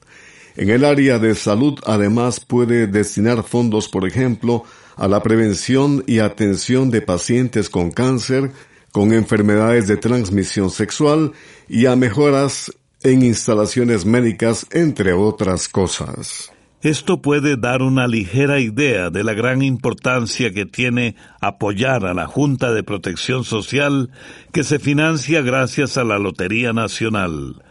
En 0.58 0.70
el 0.70 0.86
área 0.86 1.20
de 1.20 1.36
salud 1.36 1.80
además 1.86 2.40
puede 2.40 2.88
destinar 2.88 3.44
fondos, 3.44 3.90
por 3.90 4.08
ejemplo, 4.08 4.64
a 4.96 5.08
la 5.08 5.22
prevención 5.22 6.04
y 6.08 6.20
atención 6.20 6.92
de 6.92 7.02
pacientes 7.02 7.70
con 7.70 7.92
cáncer, 7.92 8.52
con 8.92 9.14
enfermedades 9.14 9.88
de 9.88 9.98
transmisión 9.98 10.70
sexual 10.70 11.34
y 11.68 11.86
a 11.86 11.96
mejoras 11.96 12.72
en 13.04 13.24
instalaciones 13.24 14.06
médicas, 14.06 14.66
entre 14.72 15.14
otras 15.14 15.68
cosas. 15.68 16.52
Esto 16.82 17.22
puede 17.22 17.58
dar 17.58 17.82
una 17.82 18.08
ligera 18.08 18.60
idea 18.60 19.10
de 19.10 19.24
la 19.24 19.34
gran 19.34 19.64
importancia 19.64 20.52
que 20.52 20.68
tiene 20.68 21.16
apoyar 21.42 22.06
a 22.06 22.14
la 22.14 22.28
Junta 22.28 22.74
de 22.74 22.84
Protección 22.84 23.44
Social 23.44 24.12
que 24.54 24.64
se 24.64 24.78
financia 24.78 25.42
gracias 25.42 25.98
a 25.98 26.04
la 26.04 26.20
Lotería 26.20 26.74
Nacional. 26.74 27.64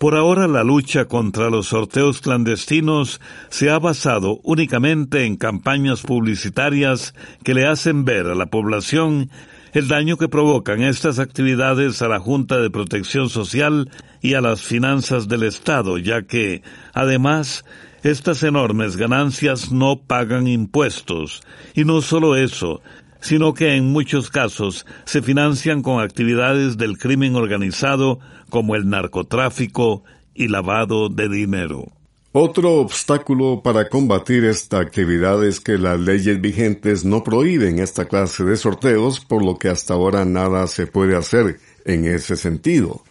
Por 0.00 0.14
ahora 0.14 0.48
la 0.48 0.64
lucha 0.64 1.04
contra 1.04 1.50
los 1.50 1.66
sorteos 1.66 2.22
clandestinos 2.22 3.20
se 3.50 3.68
ha 3.68 3.78
basado 3.78 4.40
únicamente 4.44 5.26
en 5.26 5.36
campañas 5.36 6.00
publicitarias 6.00 7.12
que 7.44 7.52
le 7.52 7.66
hacen 7.66 8.06
ver 8.06 8.26
a 8.28 8.34
la 8.34 8.46
población 8.46 9.28
el 9.74 9.88
daño 9.88 10.16
que 10.16 10.30
provocan 10.30 10.80
estas 10.80 11.18
actividades 11.18 12.00
a 12.00 12.08
la 12.08 12.18
Junta 12.18 12.56
de 12.56 12.70
Protección 12.70 13.28
Social 13.28 13.90
y 14.22 14.32
a 14.32 14.40
las 14.40 14.62
finanzas 14.62 15.28
del 15.28 15.42
Estado, 15.42 15.98
ya 15.98 16.22
que, 16.22 16.62
además, 16.94 17.66
estas 18.02 18.42
enormes 18.42 18.96
ganancias 18.96 19.70
no 19.70 20.00
pagan 20.00 20.48
impuestos. 20.48 21.42
Y 21.74 21.84
no 21.84 22.00
solo 22.00 22.36
eso, 22.36 22.80
sino 23.20 23.54
que 23.54 23.76
en 23.76 23.86
muchos 23.92 24.30
casos 24.30 24.86
se 25.04 25.22
financian 25.22 25.82
con 25.82 26.00
actividades 26.00 26.76
del 26.76 26.98
crimen 26.98 27.36
organizado 27.36 28.18
como 28.48 28.76
el 28.76 28.88
narcotráfico 28.88 30.04
y 30.34 30.48
lavado 30.48 31.08
de 31.08 31.28
dinero. 31.28 31.86
Otro 32.32 32.74
obstáculo 32.74 33.60
para 33.60 33.88
combatir 33.88 34.44
esta 34.44 34.78
actividad 34.78 35.44
es 35.44 35.58
que 35.58 35.76
las 35.78 35.98
leyes 35.98 36.40
vigentes 36.40 37.04
no 37.04 37.24
prohíben 37.24 37.80
esta 37.80 38.04
clase 38.04 38.44
de 38.44 38.56
sorteos, 38.56 39.18
por 39.18 39.44
lo 39.44 39.58
que 39.58 39.68
hasta 39.68 39.94
ahora 39.94 40.24
nada 40.24 40.68
se 40.68 40.86
puede 40.86 41.16
hacer 41.16 41.58
en 41.84 42.04
ese 42.04 42.36
sentido. 42.36 43.02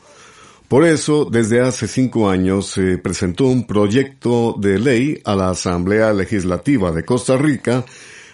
Por 0.69 0.85
eso, 0.85 1.25
desde 1.25 1.59
hace 1.59 1.87
cinco 1.87 2.29
años 2.29 2.67
se 2.67 2.97
presentó 2.97 3.45
un 3.45 3.67
proyecto 3.67 4.55
de 4.57 4.79
ley 4.79 5.21
a 5.25 5.35
la 5.35 5.49
Asamblea 5.49 6.13
Legislativa 6.13 6.91
de 6.91 7.03
Costa 7.03 7.35
Rica 7.35 7.83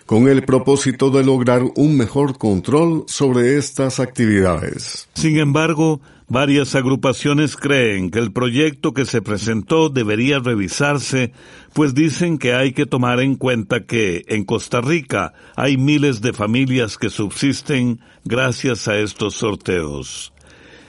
con 0.05 0.27
el 0.27 0.43
propósito 0.43 1.09
de 1.09 1.23
lograr 1.23 1.63
un 1.75 1.97
mejor 1.97 2.37
control 2.37 3.05
sobre 3.07 3.57
estas 3.57 3.99
actividades. 3.99 5.07
Sin 5.15 5.39
embargo, 5.39 5.99
varias 6.27 6.75
agrupaciones 6.75 7.55
creen 7.55 8.11
que 8.11 8.19
el 8.19 8.31
proyecto 8.31 8.93
que 8.93 9.05
se 9.05 9.21
presentó 9.21 9.89
debería 9.89 10.39
revisarse, 10.39 11.31
pues 11.73 11.93
dicen 11.95 12.37
que 12.37 12.53
hay 12.53 12.73
que 12.73 12.85
tomar 12.85 13.19
en 13.19 13.35
cuenta 13.35 13.85
que 13.85 14.23
en 14.27 14.43
Costa 14.43 14.81
Rica 14.81 15.33
hay 15.55 15.77
miles 15.77 16.21
de 16.21 16.33
familias 16.33 16.97
que 16.97 17.09
subsisten 17.09 17.99
gracias 18.23 18.87
a 18.87 18.97
estos 18.97 19.35
sorteos. 19.35 20.34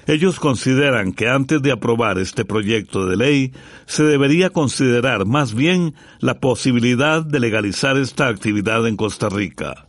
Ellos 0.07 0.39
consideran 0.39 1.13
que 1.13 1.29
antes 1.29 1.61
de 1.63 1.73
aprobar 1.73 2.19
este 2.19 2.45
proyecto 2.45 3.07
de 3.07 3.17
ley 3.17 3.53
se 3.87 4.05
debería 4.05 4.51
considerar 4.51 5.27
más 5.27 5.53
bien 5.53 5.95
la 6.21 6.39
posibilidad 6.39 7.25
de 7.25 7.41
legalizar 7.41 7.97
esta 7.97 8.29
actividad 8.29 8.87
en 8.87 8.97
Costa 8.97 9.29
Rica. 9.29 9.87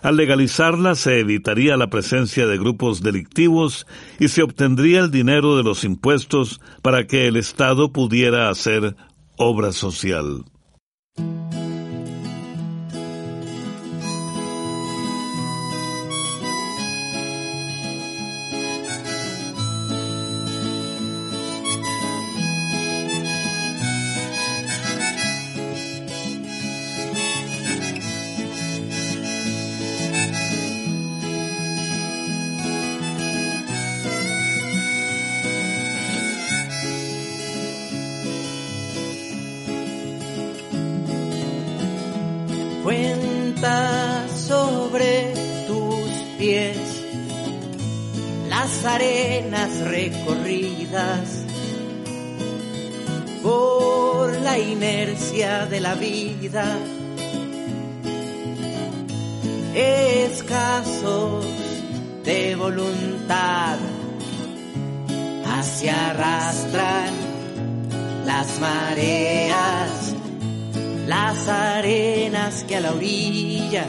Al 0.00 0.16
legalizarla 0.16 0.94
se 0.94 1.20
evitaría 1.20 1.76
la 1.76 1.90
presencia 1.90 2.46
de 2.46 2.56
grupos 2.56 3.02
delictivos 3.02 3.86
y 4.18 4.28
se 4.28 4.42
obtendría 4.42 5.00
el 5.00 5.10
dinero 5.10 5.56
de 5.56 5.64
los 5.64 5.84
impuestos 5.84 6.60
para 6.80 7.06
que 7.06 7.26
el 7.26 7.36
Estado 7.36 7.92
pudiera 7.92 8.48
hacer 8.48 8.96
obra 9.36 9.72
social. 9.72 10.44
Las 48.82 48.94
arenas 48.94 49.80
recorridas 49.80 51.44
por 53.42 54.40
la 54.40 54.56
inercia 54.56 55.66
de 55.66 55.80
la 55.80 55.94
vida, 55.94 56.78
escasos 59.74 61.44
de 62.24 62.54
voluntad, 62.54 63.78
hacia 65.44 66.10
arrastran 66.10 67.14
las 68.26 68.60
mareas 68.60 70.14
las 71.08 71.48
arenas 71.48 72.64
que 72.64 72.76
a 72.76 72.80
la 72.80 72.92
orilla, 72.92 73.86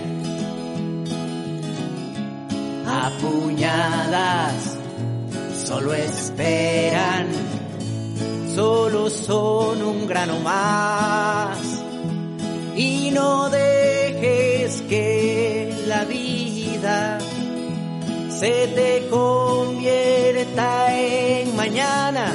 apuñadas, 2.87 4.28
solo 5.69 5.93
esperan, 5.93 7.27
solo 8.55 9.07
son 9.11 9.83
un 9.83 10.07
grano 10.07 10.39
más. 10.39 11.59
Y 12.75 13.11
no 13.11 13.51
dejes 13.51 14.81
que 14.89 15.71
la 15.85 16.05
vida 16.05 17.19
se 18.31 18.67
te 18.77 19.07
convierta 19.11 20.99
en 20.99 21.55
mañana, 21.55 22.33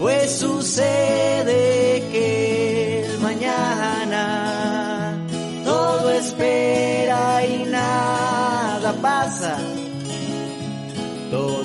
pues 0.00 0.40
sucede 0.40 2.02
que 2.10 3.06
mañana. 3.22 4.24
Todo 5.64 6.10
espera 6.10 7.46
y 7.46 7.62
nada 7.62 8.92
pasa. 9.00 9.69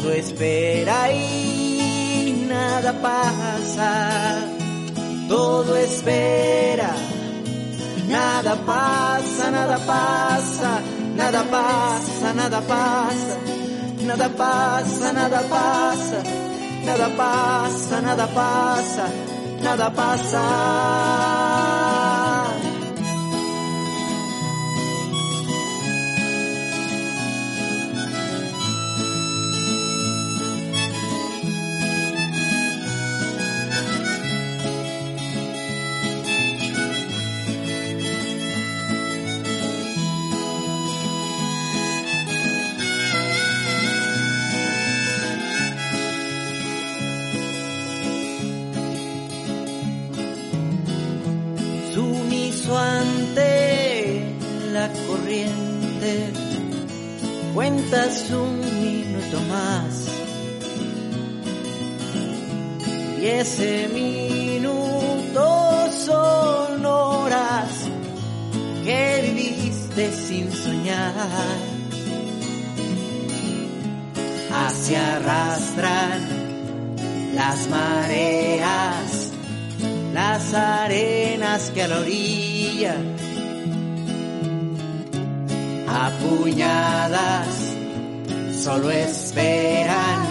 Todo 0.05 0.13
espera 0.13 1.11
y 1.11 2.45
nada 2.47 2.93
pasa. 3.01 4.37
Todo 5.27 5.75
espera 5.77 6.91
y 7.97 8.07
nada 8.11 8.55
pasa, 8.67 9.49
nada 9.49 9.79
pasa, 9.79 10.79
nada 11.15 11.43
pasa, 11.49 12.33
nada 12.35 12.61
pasa, 12.61 13.37
nada 14.05 14.29
pasa, 14.29 15.11
nada 15.11 15.41
pasa, 15.49 16.23
nada 16.85 17.09
pasa, 17.17 18.01
nada 18.01 18.27
pasa 18.27 19.09
nada 19.63 19.89
pasa. 19.89 21.74
Que 81.55 81.83
a 81.83 81.87
la 81.87 81.99
orilla 81.99 82.97
apuñadas 85.87 87.47
solo 88.61 88.91
esperan, 88.91 90.25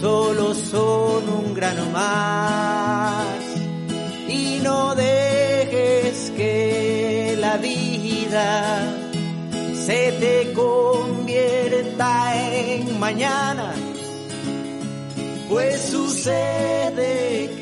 solo 0.00 0.54
son 0.54 1.28
un 1.28 1.52
grano 1.52 1.84
más. 1.92 3.26
Y 4.28 4.60
no 4.62 4.94
dejes 4.94 6.32
que 6.34 7.36
la 7.38 7.58
vida 7.58 8.80
se 9.74 10.12
te 10.12 10.54
convierta 10.54 12.34
en 12.56 12.98
mañana, 12.98 13.74
pues 15.50 15.82
sucede 15.82 17.57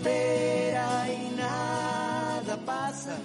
espera 0.00 1.06
y 1.12 1.36
nada 1.36 2.56
pasa. 2.64 3.18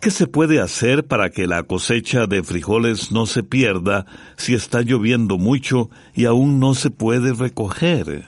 ¿Qué 0.00 0.10
se 0.10 0.26
puede 0.26 0.60
hacer 0.60 1.06
para 1.06 1.30
que 1.30 1.46
la 1.46 1.62
cosecha 1.62 2.26
de 2.26 2.42
frijoles 2.42 3.12
no 3.12 3.26
se 3.26 3.44
pierda 3.44 4.04
si 4.36 4.54
está 4.54 4.82
lloviendo 4.82 5.38
mucho 5.38 5.90
y 6.12 6.24
aún 6.24 6.58
no 6.58 6.74
se 6.74 6.90
puede 6.90 7.32
recoger? 7.32 8.26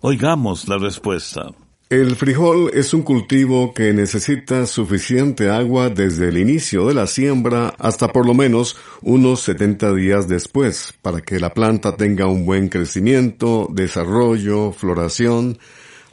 Oigamos 0.00 0.68
la 0.68 0.78
respuesta. 0.78 1.50
El 1.90 2.16
frijol 2.16 2.70
es 2.74 2.94
un 2.94 3.02
cultivo 3.02 3.74
que 3.74 3.92
necesita 3.92 4.66
suficiente 4.66 5.50
agua 5.50 5.90
desde 5.90 6.28
el 6.28 6.38
inicio 6.38 6.88
de 6.88 6.94
la 6.94 7.06
siembra 7.06 7.74
hasta 7.78 8.08
por 8.08 8.26
lo 8.26 8.32
menos 8.32 8.76
unos 9.02 9.40
70 9.42 9.94
días 9.94 10.26
después 10.26 10.94
para 11.02 11.20
que 11.20 11.38
la 11.38 11.52
planta 11.52 11.96
tenga 11.96 12.26
un 12.26 12.46
buen 12.46 12.68
crecimiento, 12.68 13.68
desarrollo, 13.70 14.72
floración, 14.72 15.58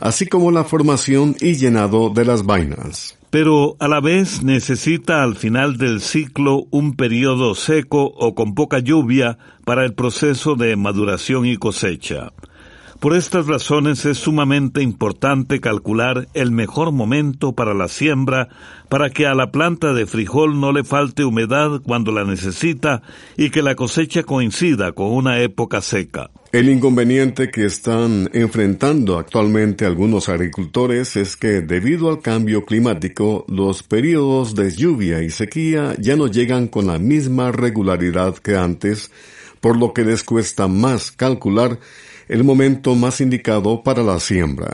así 0.01 0.27
como 0.27 0.51
la 0.51 0.63
formación 0.63 1.35
y 1.39 1.53
llenado 1.53 2.09
de 2.09 2.25
las 2.25 2.45
vainas. 2.45 3.17
Pero 3.29 3.77
a 3.79 3.87
la 3.87 4.01
vez 4.01 4.43
necesita 4.43 5.23
al 5.23 5.35
final 5.35 5.77
del 5.77 6.01
ciclo 6.01 6.65
un 6.69 6.95
periodo 6.97 7.55
seco 7.55 8.03
o 8.03 8.35
con 8.35 8.55
poca 8.55 8.79
lluvia 8.79 9.37
para 9.63 9.85
el 9.85 9.93
proceso 9.93 10.55
de 10.55 10.75
maduración 10.75 11.45
y 11.45 11.55
cosecha. 11.55 12.33
Por 12.99 13.15
estas 13.15 13.47
razones 13.47 14.05
es 14.05 14.17
sumamente 14.19 14.83
importante 14.83 15.59
calcular 15.59 16.27
el 16.35 16.51
mejor 16.51 16.91
momento 16.91 17.53
para 17.53 17.73
la 17.73 17.87
siembra 17.87 18.49
para 18.89 19.09
que 19.09 19.25
a 19.25 19.33
la 19.33 19.49
planta 19.49 19.93
de 19.93 20.05
frijol 20.05 20.59
no 20.59 20.71
le 20.71 20.83
falte 20.83 21.23
humedad 21.23 21.81
cuando 21.83 22.11
la 22.11 22.25
necesita 22.25 23.01
y 23.37 23.49
que 23.49 23.63
la 23.63 23.73
cosecha 23.73 24.21
coincida 24.21 24.91
con 24.91 25.07
una 25.07 25.39
época 25.39 25.81
seca. 25.81 26.29
El 26.53 26.67
inconveniente 26.67 27.49
que 27.49 27.63
están 27.63 28.29
enfrentando 28.33 29.17
actualmente 29.17 29.85
algunos 29.85 30.27
agricultores 30.27 31.15
es 31.15 31.37
que 31.37 31.61
debido 31.61 32.09
al 32.09 32.19
cambio 32.19 32.65
climático, 32.65 33.45
los 33.47 33.83
periodos 33.83 34.53
de 34.53 34.69
lluvia 34.69 35.21
y 35.21 35.29
sequía 35.29 35.95
ya 35.97 36.17
no 36.17 36.27
llegan 36.27 36.67
con 36.67 36.87
la 36.87 36.99
misma 36.99 37.53
regularidad 37.53 38.35
que 38.35 38.57
antes, 38.57 39.13
por 39.61 39.77
lo 39.79 39.93
que 39.93 40.03
les 40.03 40.25
cuesta 40.25 40.67
más 40.67 41.13
calcular 41.13 41.79
el 42.27 42.43
momento 42.43 42.95
más 42.95 43.21
indicado 43.21 43.81
para 43.81 44.03
la 44.03 44.19
siembra. 44.19 44.71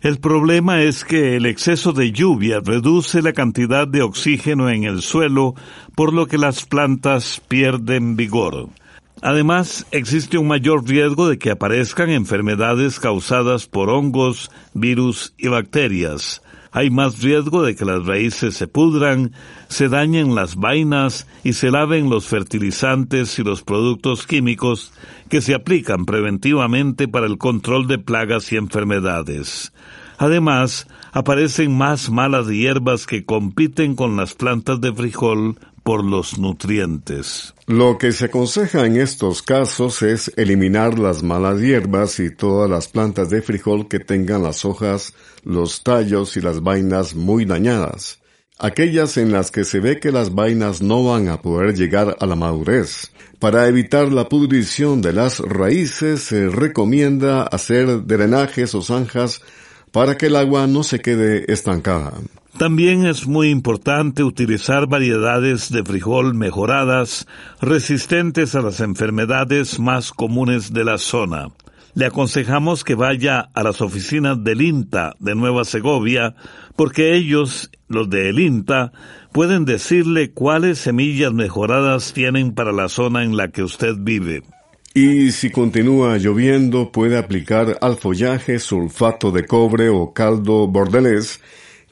El 0.00 0.18
problema 0.18 0.82
es 0.82 1.04
que 1.04 1.36
el 1.36 1.46
exceso 1.46 1.92
de 1.92 2.10
lluvia 2.10 2.58
reduce 2.64 3.22
la 3.22 3.32
cantidad 3.32 3.86
de 3.86 4.02
oxígeno 4.02 4.68
en 4.70 4.82
el 4.82 5.02
suelo, 5.02 5.54
por 5.94 6.12
lo 6.12 6.26
que 6.26 6.38
las 6.38 6.66
plantas 6.66 7.40
pierden 7.46 8.16
vigor. 8.16 8.70
Además, 9.22 9.86
existe 9.92 10.36
un 10.36 10.48
mayor 10.48 10.84
riesgo 10.84 11.28
de 11.28 11.38
que 11.38 11.52
aparezcan 11.52 12.10
enfermedades 12.10 12.98
causadas 12.98 13.68
por 13.68 13.88
hongos, 13.88 14.50
virus 14.74 15.32
y 15.38 15.46
bacterias. 15.46 16.42
Hay 16.72 16.90
más 16.90 17.22
riesgo 17.22 17.62
de 17.62 17.76
que 17.76 17.84
las 17.84 18.04
raíces 18.04 18.56
se 18.56 18.66
pudran, 18.66 19.32
se 19.68 19.88
dañen 19.88 20.34
las 20.34 20.56
vainas 20.56 21.28
y 21.44 21.52
se 21.52 21.70
laven 21.70 22.10
los 22.10 22.26
fertilizantes 22.26 23.38
y 23.38 23.44
los 23.44 23.62
productos 23.62 24.26
químicos 24.26 24.92
que 25.28 25.40
se 25.40 25.54
aplican 25.54 26.04
preventivamente 26.04 27.06
para 27.06 27.26
el 27.26 27.38
control 27.38 27.86
de 27.86 27.98
plagas 27.98 28.50
y 28.52 28.56
enfermedades. 28.56 29.72
Además, 30.18 30.88
aparecen 31.12 31.76
más 31.76 32.10
malas 32.10 32.48
hierbas 32.48 33.06
que 33.06 33.24
compiten 33.24 33.94
con 33.94 34.16
las 34.16 34.34
plantas 34.34 34.80
de 34.80 34.92
frijol 34.92 35.58
por 35.82 36.04
los 36.04 36.38
nutrientes. 36.38 37.54
Lo 37.66 37.98
que 37.98 38.12
se 38.12 38.26
aconseja 38.26 38.86
en 38.86 38.96
estos 38.96 39.42
casos 39.42 40.02
es 40.02 40.32
eliminar 40.36 40.98
las 40.98 41.22
malas 41.22 41.60
hierbas 41.60 42.20
y 42.20 42.34
todas 42.34 42.68
las 42.70 42.88
plantas 42.88 43.30
de 43.30 43.42
frijol 43.42 43.88
que 43.88 43.98
tengan 43.98 44.42
las 44.42 44.64
hojas, 44.64 45.14
los 45.44 45.82
tallos 45.82 46.36
y 46.36 46.40
las 46.40 46.62
vainas 46.62 47.14
muy 47.14 47.44
dañadas. 47.44 48.20
Aquellas 48.58 49.16
en 49.16 49.32
las 49.32 49.50
que 49.50 49.64
se 49.64 49.80
ve 49.80 49.98
que 49.98 50.12
las 50.12 50.34
vainas 50.34 50.82
no 50.82 51.02
van 51.02 51.28
a 51.28 51.42
poder 51.42 51.74
llegar 51.74 52.16
a 52.20 52.26
la 52.26 52.36
madurez. 52.36 53.10
Para 53.40 53.66
evitar 53.66 54.12
la 54.12 54.28
pudrición 54.28 55.02
de 55.02 55.12
las 55.12 55.40
raíces 55.40 56.22
se 56.22 56.48
recomienda 56.48 57.42
hacer 57.42 58.06
drenajes 58.06 58.74
o 58.76 58.82
zanjas 58.82 59.40
para 59.92 60.16
que 60.16 60.26
el 60.26 60.36
agua 60.36 60.66
no 60.66 60.82
se 60.82 61.00
quede 61.00 61.52
estancada. 61.52 62.14
También 62.58 63.06
es 63.06 63.26
muy 63.26 63.48
importante 63.48 64.22
utilizar 64.22 64.86
variedades 64.86 65.70
de 65.70 65.84
frijol 65.84 66.34
mejoradas, 66.34 67.26
resistentes 67.60 68.54
a 68.54 68.60
las 68.60 68.80
enfermedades 68.80 69.78
más 69.78 70.12
comunes 70.12 70.72
de 70.72 70.84
la 70.84 70.98
zona. 70.98 71.48
Le 71.94 72.06
aconsejamos 72.06 72.84
que 72.84 72.94
vaya 72.94 73.50
a 73.54 73.62
las 73.62 73.80
oficinas 73.80 74.42
del 74.42 74.62
INTA 74.62 75.14
de 75.18 75.34
Nueva 75.34 75.64
Segovia, 75.64 76.34
porque 76.76 77.14
ellos, 77.14 77.70
los 77.88 78.08
de 78.08 78.30
el 78.30 78.38
INTA, 78.38 78.92
pueden 79.32 79.64
decirle 79.64 80.32
cuáles 80.32 80.78
semillas 80.78 81.32
mejoradas 81.32 82.12
tienen 82.12 82.54
para 82.54 82.72
la 82.72 82.88
zona 82.88 83.24
en 83.24 83.36
la 83.36 83.48
que 83.48 83.62
usted 83.62 83.94
vive. 83.98 84.42
Y 84.94 85.32
si 85.32 85.48
continúa 85.50 86.18
lloviendo, 86.18 86.92
puede 86.92 87.16
aplicar 87.16 87.78
al 87.80 87.96
follaje 87.96 88.58
sulfato 88.58 89.30
de 89.30 89.46
cobre 89.46 89.88
o 89.88 90.12
caldo 90.12 90.66
bordelés, 90.66 91.40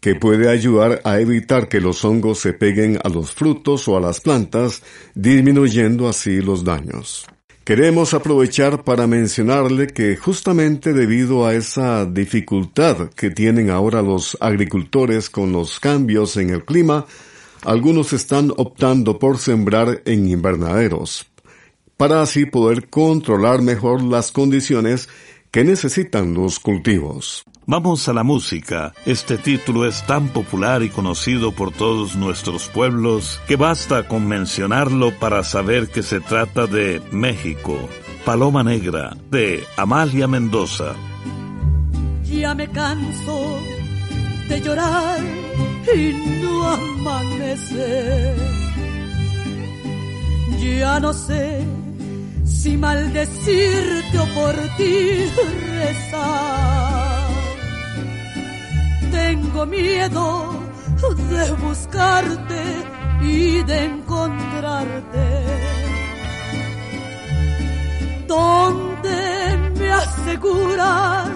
que 0.00 0.14
puede 0.14 0.50
ayudar 0.50 1.00
a 1.04 1.18
evitar 1.18 1.68
que 1.68 1.80
los 1.80 2.04
hongos 2.04 2.40
se 2.40 2.52
peguen 2.52 2.98
a 3.02 3.08
los 3.08 3.32
frutos 3.32 3.88
o 3.88 3.96
a 3.96 4.00
las 4.00 4.20
plantas, 4.20 4.82
disminuyendo 5.14 6.08
así 6.08 6.42
los 6.42 6.62
daños. 6.62 7.26
Queremos 7.64 8.12
aprovechar 8.12 8.84
para 8.84 9.06
mencionarle 9.06 9.86
que 9.86 10.16
justamente 10.16 10.92
debido 10.92 11.46
a 11.46 11.54
esa 11.54 12.04
dificultad 12.04 13.10
que 13.10 13.30
tienen 13.30 13.70
ahora 13.70 14.02
los 14.02 14.36
agricultores 14.40 15.30
con 15.30 15.52
los 15.52 15.80
cambios 15.80 16.36
en 16.36 16.50
el 16.50 16.64
clima, 16.64 17.06
algunos 17.64 18.12
están 18.12 18.52
optando 18.56 19.18
por 19.18 19.38
sembrar 19.38 20.02
en 20.06 20.28
invernaderos, 20.28 21.29
para 22.00 22.22
así 22.22 22.46
poder 22.46 22.88
controlar 22.88 23.60
mejor 23.60 24.02
las 24.02 24.32
condiciones 24.32 25.10
que 25.50 25.64
necesitan 25.64 26.32
los 26.32 26.58
cultivos. 26.58 27.44
Vamos 27.66 28.08
a 28.08 28.14
la 28.14 28.22
música. 28.22 28.94
Este 29.04 29.36
título 29.36 29.86
es 29.86 30.06
tan 30.06 30.28
popular 30.28 30.82
y 30.82 30.88
conocido 30.88 31.52
por 31.52 31.72
todos 31.72 32.16
nuestros 32.16 32.68
pueblos 32.68 33.38
que 33.46 33.56
basta 33.56 34.08
con 34.08 34.26
mencionarlo 34.26 35.12
para 35.18 35.44
saber 35.44 35.88
que 35.88 36.02
se 36.02 36.20
trata 36.20 36.66
de 36.66 37.02
México. 37.12 37.76
Paloma 38.24 38.64
Negra, 38.64 39.14
de 39.30 39.62
Amalia 39.76 40.26
Mendoza. 40.26 40.94
Ya 42.24 42.54
me 42.54 42.66
canso 42.70 43.58
de 44.48 44.58
llorar 44.62 45.20
y 45.94 46.40
no 46.42 46.66
amanece. 46.66 48.34
Ya 50.58 50.98
no 50.98 51.12
sé 51.12 51.62
si 52.50 52.76
maldecirte 52.76 54.18
o 54.18 54.26
por 54.34 54.54
ti 54.76 55.24
rezar. 55.78 57.30
Tengo 59.10 59.66
miedo 59.66 60.26
de 61.30 61.52
buscarte 61.52 62.62
y 63.22 63.62
de 63.62 63.84
encontrarte. 63.84 65.26
Donde 68.26 69.70
me 69.78 69.90
aseguran 69.90 71.32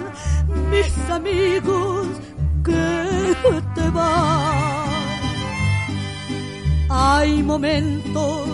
mis 0.70 1.11
amigos 1.11 2.07
que 2.64 3.35
te 3.74 3.90
va. 3.90 4.85
Hay 6.88 7.42
momentos 7.42 8.54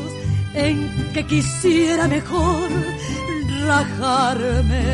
en 0.54 1.12
que 1.12 1.26
quisiera 1.26 2.08
mejor 2.08 2.68
rajarme 3.66 4.84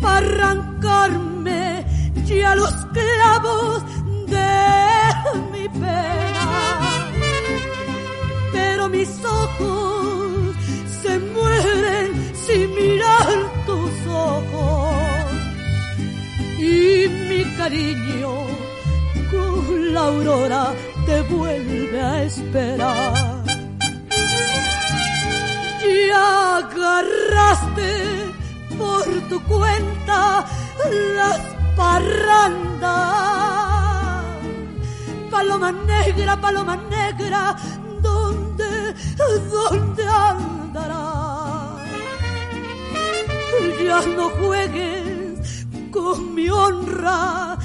para 0.00 0.18
arrancarme 0.18 1.84
ya 2.24 2.54
los 2.54 2.74
clavos 2.96 3.82
de 4.26 4.50
mi 5.52 5.68
pena. 5.68 6.46
Pero 8.52 8.88
mis 8.88 9.10
ojos 9.24 10.56
se 11.02 11.18
mueren 11.18 12.32
sin 12.46 12.74
mirar 12.74 13.28
tus 13.66 14.06
ojos 14.06 15.28
y 16.58 17.08
mi 17.28 17.44
cariño 17.56 18.32
con 19.30 19.94
la 19.94 20.00
aurora 20.00 20.74
te 21.06 21.22
vuelve 21.22 22.00
a 22.00 22.22
esperar. 22.24 23.27
Y 25.88 26.10
agarraste 26.10 27.92
por 28.76 29.04
tu 29.30 29.42
cuenta 29.44 30.44
las 31.16 31.40
parrandas. 31.76 32.88
Paloma 35.30 35.72
negra, 35.72 36.38
paloma 36.38 36.76
negra, 36.76 37.56
¿dónde, 38.02 38.94
dónde 39.50 40.06
andarás? 40.06 41.08
Ya 43.82 44.00
no 44.16 44.28
juegues 44.40 45.66
con 45.90 46.34
mi 46.34 46.50
honra 46.50 47.56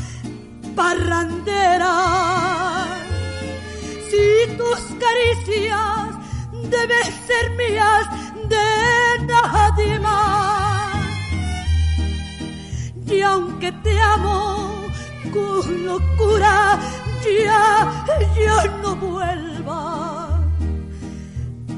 parrandera. 0.75 1.93
Si 4.09 4.55
tus 4.57 4.79
caricias 5.03 6.12
deben 6.73 7.07
ser 7.27 7.45
mías 7.61 8.05
de 8.53 8.69
nadie 9.31 9.99
más. 9.99 11.05
Y 13.07 13.21
aunque 13.21 13.71
te 13.83 13.93
amo 14.01 14.87
con 15.31 15.85
locura, 15.85 16.79
ya, 17.23 18.05
ya 18.37 18.57
no 18.81 18.95
vuelva. 18.95 19.81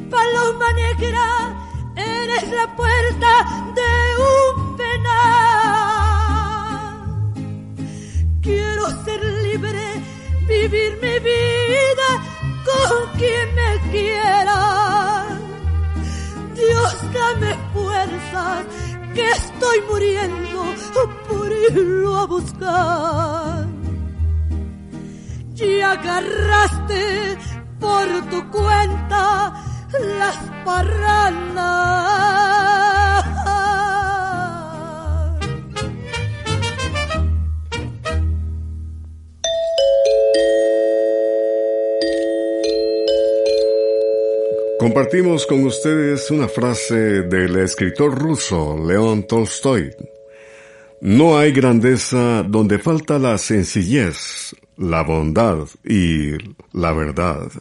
Paloma 0.09 0.69
negra, 0.73 1.27
eres 1.95 2.45
la 2.51 2.67
puerta 2.75 3.31
de 3.79 3.91
un 4.31 4.77
penal. 4.77 5.75
Quiero 8.41 8.83
ser 9.03 9.21
libre, 9.47 9.85
vivir 10.47 10.91
mi 11.01 11.19
vida 11.19 12.09
con 12.65 12.95
quien 13.17 13.47
me 13.55 13.71
quiera. 13.91 14.84
Que 19.15 19.31
estoy 19.31 19.81
muriendo 19.89 20.75
por 21.27 21.51
irlo 21.51 22.17
a 22.17 22.25
buscar. 22.27 23.65
Y 25.55 25.79
agarraste 25.79 27.37
por 27.79 28.07
tu 28.29 28.51
cuenta 28.51 29.53
las 30.19 30.37
parranas. 30.65 32.54
Compartimos 44.95 45.45
con 45.45 45.65
ustedes 45.65 46.31
una 46.31 46.47
frase 46.47 47.23
del 47.23 47.57
escritor 47.57 48.17
ruso 48.17 48.77
León 48.81 49.27
Tolstoy. 49.27 49.91
No 51.01 51.37
hay 51.37 51.51
grandeza 51.51 52.43
donde 52.43 52.79
falta 52.79 53.19
la 53.19 53.37
sencillez, 53.37 54.55
la 54.77 55.03
bondad 55.03 55.67
y 55.83 56.37
la 56.71 56.93
verdad. 56.93 57.51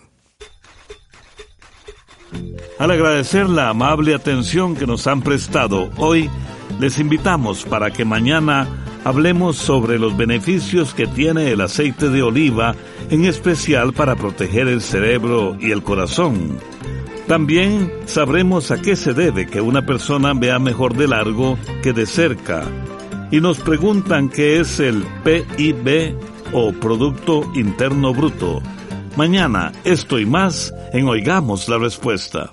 Al 2.79 2.92
agradecer 2.92 3.49
la 3.49 3.70
amable 3.70 4.14
atención 4.14 4.77
que 4.77 4.87
nos 4.87 5.09
han 5.09 5.20
prestado 5.20 5.90
hoy, 5.97 6.31
les 6.79 7.01
invitamos 7.01 7.64
para 7.64 7.90
que 7.90 8.05
mañana 8.05 8.68
hablemos 9.03 9.57
sobre 9.57 9.99
los 9.99 10.16
beneficios 10.16 10.94
que 10.94 11.09
tiene 11.09 11.51
el 11.51 11.62
aceite 11.62 12.11
de 12.11 12.23
oliva, 12.23 12.77
en 13.11 13.25
especial 13.25 13.92
para 13.92 14.14
proteger 14.14 14.68
el 14.68 14.81
cerebro 14.81 15.57
y 15.59 15.73
el 15.73 15.83
corazón. 15.83 16.61
También 17.26 17.90
sabremos 18.04 18.70
a 18.70 18.82
qué 18.82 18.96
se 18.96 19.14
debe 19.14 19.46
que 19.46 19.62
una 19.62 19.87
persona 19.87 20.34
vea 20.34 20.58
mejor 20.58 20.94
de 20.94 21.08
largo 21.08 21.56
que 21.82 21.94
de 21.94 22.04
cerca. 22.04 22.64
Y 23.30 23.40
nos 23.40 23.60
preguntan 23.60 24.28
qué 24.28 24.60
es 24.60 24.78
el 24.78 25.04
PIB 25.24 26.14
o 26.52 26.72
Producto 26.72 27.50
Interno 27.54 28.12
Bruto. 28.12 28.62
Mañana, 29.16 29.72
esto 29.84 30.18
y 30.18 30.26
más 30.26 30.74
en 30.92 31.08
Oigamos 31.08 31.66
la 31.68 31.78
Respuesta. 31.78 32.50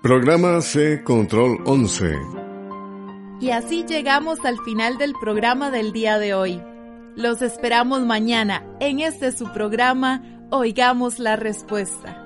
Programa 0.00 0.60
C 0.60 1.02
Control 1.02 1.58
11. 1.64 2.16
Y 3.40 3.50
así 3.50 3.84
llegamos 3.84 4.44
al 4.44 4.58
final 4.60 4.96
del 4.96 5.12
programa 5.20 5.72
del 5.72 5.92
día 5.92 6.20
de 6.20 6.34
hoy. 6.34 6.62
Los 7.16 7.42
esperamos 7.42 8.02
mañana 8.06 8.64
en 8.78 9.00
este 9.00 9.32
su 9.32 9.50
programa 9.52 10.22
Oigamos 10.50 11.18
la 11.18 11.34
Respuesta. 11.34 12.25